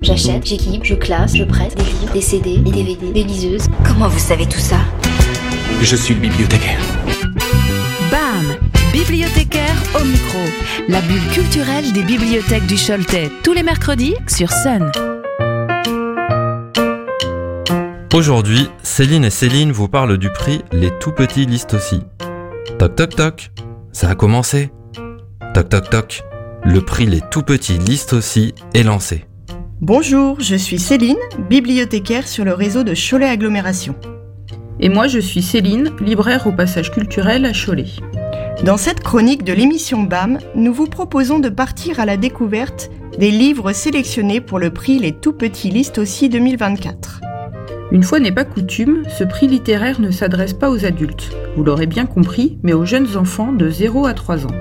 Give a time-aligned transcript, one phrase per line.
[0.00, 3.66] J'achète, j'équipe, je classe, je prête des livres, des CD, des DVD, des liseuses.
[3.84, 4.78] Comment vous savez tout ça?
[5.82, 6.80] Je suis le bibliothécaire.
[8.10, 8.56] BAM
[8.90, 10.38] Bibliothécaire au micro.
[10.88, 13.30] La bulle culturelle des bibliothèques du Choletais.
[13.42, 14.90] Tous les mercredis sur Sun.
[18.14, 22.00] Aujourd'hui, Céline et Céline vous parlent du prix Les Tout Petits listent aussi.
[22.78, 23.50] Toc toc toc,
[23.92, 24.70] ça a commencé.
[25.52, 26.22] Toc toc toc,
[26.64, 29.26] le prix Les Tout Petits listes aussi est lancé.
[29.82, 31.16] Bonjour, je suis Céline,
[31.48, 33.94] bibliothécaire sur le réseau de Cholet Agglomération.
[34.78, 37.86] Et moi, je suis Céline, libraire au passage culturel à Cholet.
[38.62, 43.30] Dans cette chronique de l'émission BAM, nous vous proposons de partir à la découverte des
[43.30, 47.22] livres sélectionnés pour le prix Les Tout Petits listes aussi 2024.
[47.90, 51.86] Une fois n'est pas coutume, ce prix littéraire ne s'adresse pas aux adultes, vous l'aurez
[51.86, 54.54] bien compris, mais aux jeunes enfants de 0 à 3 ans.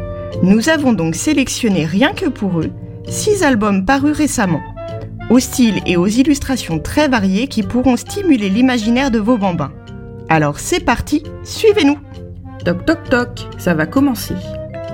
[0.44, 2.72] Nous avons donc sélectionné rien que pour eux
[3.10, 4.62] six albums parus récemment,
[5.30, 9.72] au style et aux illustrations très variées qui pourront stimuler l'imaginaire de vos bambins.
[10.28, 11.98] Alors c'est parti, suivez-nous
[12.66, 14.36] Toc toc toc, ça va commencer.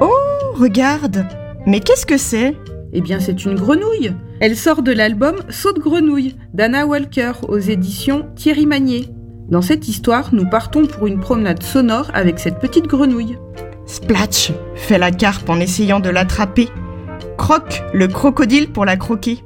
[0.01, 0.11] Oh,
[0.53, 1.25] regarde
[1.65, 2.55] Mais qu'est-ce que c'est?
[2.93, 4.13] Eh bien, c'est une grenouille.
[4.39, 9.09] Elle sort de l'album Saute grenouille d'Anna Walker aux éditions Thierry Magnier.
[9.49, 13.37] Dans cette histoire, nous partons pour une promenade sonore avec cette petite grenouille.
[13.85, 16.69] Splatch fait la carpe en essayant de l'attraper.
[17.37, 19.39] Croc, le crocodile pour la croquer.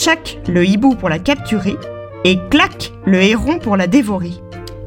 [0.00, 1.76] Tchac, le hibou pour la capturer.
[2.24, 4.32] Et clac, le héron pour la dévorer.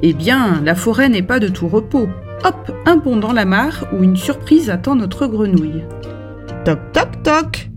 [0.02, 2.09] Eh bien, la forêt n'est pas de tout repos.
[2.44, 5.84] Hop, un bond dans la mare où une surprise attend notre grenouille.
[6.66, 7.69] Toc toc toc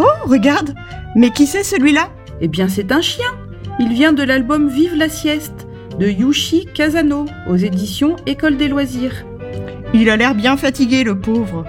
[0.00, 0.74] Oh, regarde
[1.14, 2.08] Mais qui c'est celui-là?
[2.40, 3.30] Eh bien, c'est un chien.
[3.78, 5.68] Il vient de l'album Vive la sieste
[6.00, 9.24] de Yushi Kazano aux éditions École des loisirs.
[9.94, 11.64] Il a l'air bien fatigué, le pauvre.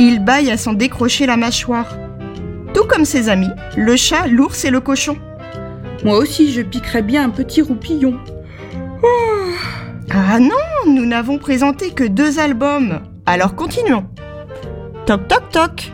[0.00, 1.98] Il baille à s'en décrocher la mâchoire.
[2.74, 5.16] Tout comme ses amis, le chat, l'ours et le cochon.
[6.04, 8.18] Moi aussi, je piquerais bien un petit roupillon.
[10.10, 13.00] Ah non, nous n'avons présenté que deux albums.
[13.26, 14.04] Alors continuons.
[15.06, 15.92] Toc toc toc.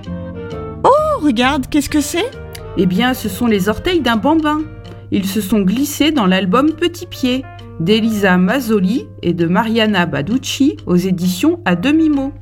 [0.85, 2.31] Oh, regarde, qu'est-ce que c'est?
[2.77, 4.63] Eh bien, ce sont les orteils d'un bambin.
[5.11, 7.45] Ils se sont glissés dans l'album Petit Pied
[7.81, 12.33] d'Elisa Mazzoli et de Mariana Baducci aux éditions à demi-mot.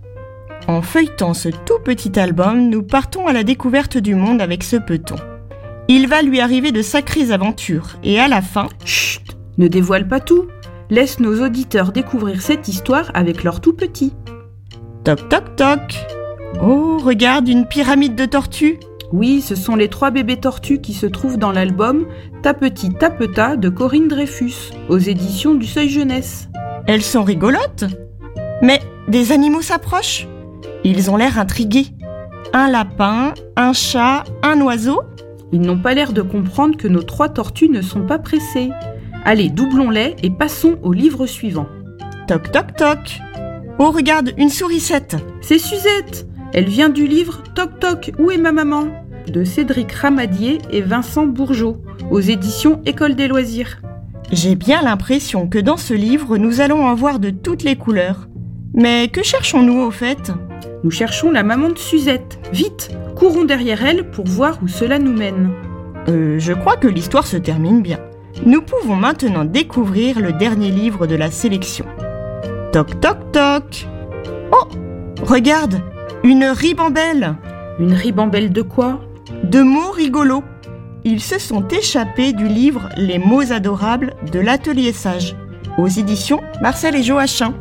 [0.69, 4.77] En feuilletant ce tout petit album, nous partons à la découverte du monde avec ce
[4.77, 5.17] peton.
[5.89, 10.21] Il va lui arriver de sacrées aventures et à la fin, Chut Ne dévoile pas
[10.21, 10.47] tout.
[10.91, 14.13] Laisse nos auditeurs découvrir cette histoire avec leur tout petit.
[15.05, 16.07] toc toc toc.
[16.63, 18.79] Oh, regarde une pyramide de tortues.
[19.11, 22.07] Oui, ce sont les trois bébés tortues qui se trouvent dans l'album
[22.43, 26.51] Ta Petit Tapeta de Corinne Dreyfus, aux éditions du Seuil Jeunesse.
[26.87, 27.85] Elles sont rigolotes.
[28.61, 30.29] Mais des animaux s'approchent.
[30.85, 31.89] Ils ont l'air intrigués.
[32.53, 35.03] Un lapin, un chat, un oiseau.
[35.53, 38.71] Ils n'ont pas l'air de comprendre que nos trois tortues ne sont pas pressées.
[39.25, 41.67] Allez, doublons-les et passons au livre suivant.
[42.27, 43.21] Toc toc toc.
[43.79, 45.17] Oh, regarde, une sourisette.
[45.41, 48.89] C'est Suzette Elle vient du livre Toc Toc, où est ma maman?
[49.29, 51.77] De Cédric Ramadier et Vincent Bourgeot,
[52.11, 53.81] aux éditions École des loisirs.
[54.33, 58.29] J'ai bien l'impression que dans ce livre, nous allons en voir de toutes les couleurs.
[58.75, 60.33] Mais que cherchons-nous au fait?
[60.85, 62.39] Nous cherchons la maman de Suzette.
[62.53, 65.51] Vite, courons derrière elle pour voir où cela nous mène.
[66.09, 67.99] Euh, je crois que l'histoire se termine bien.
[68.47, 71.85] Nous pouvons maintenant découvrir le dernier livre de la sélection.
[72.73, 73.87] Toc toc toc.
[74.53, 74.69] Oh,
[75.23, 75.81] regarde,
[76.23, 77.37] une ribambelle
[77.79, 79.01] Une ribambelle de quoi?
[79.45, 80.45] De mots rigolos.
[81.05, 85.37] Ils se sont échappés du livre Les mots adorables de l'Atelier Sage,
[85.79, 87.55] aux éditions Marcel et Joachim.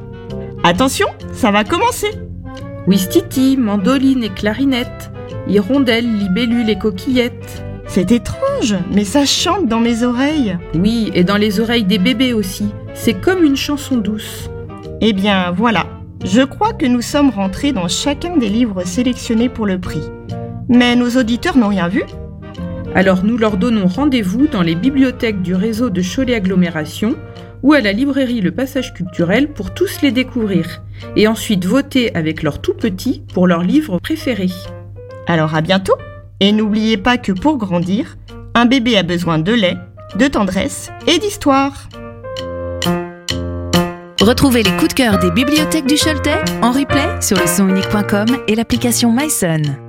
[0.64, 2.09] Attention, ça va commencer.
[2.87, 5.11] Ouistiti, mandoline et clarinette,
[5.49, 7.61] hirondelle, libellule et coquillette.
[7.85, 10.57] C'est étrange, mais ça chante dans mes oreilles.
[10.73, 12.67] Oui, et dans les oreilles des bébés aussi.
[12.93, 14.49] C'est comme une chanson douce.
[15.01, 15.85] Eh bien, voilà.
[16.23, 20.03] Je crois que nous sommes rentrés dans chacun des livres sélectionnés pour le prix.
[20.69, 22.03] Mais nos auditeurs n'ont rien vu
[22.95, 27.17] Alors nous leur donnons rendez-vous dans les bibliothèques du réseau de Cholet Agglomération
[27.63, 30.81] ou à la librairie Le Passage Culturel pour tous les découvrir
[31.16, 34.49] et ensuite voter avec leurs tout petits pour leur livre préféré.
[35.28, 35.97] Alors à bientôt
[36.40, 38.17] Et n'oubliez pas que pour grandir,
[38.53, 39.78] un bébé a besoin de lait,
[40.16, 41.90] de tendresse et d'histoire.
[44.22, 48.55] Retrouvez les coups de cœur des bibliothèques du Choletais en replay sur le sonunique.com et
[48.55, 49.86] l'application MySun.